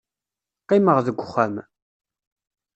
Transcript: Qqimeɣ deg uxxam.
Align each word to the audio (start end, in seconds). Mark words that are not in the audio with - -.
Qqimeɣ 0.61 0.97
deg 1.05 1.17
uxxam. 1.25 1.55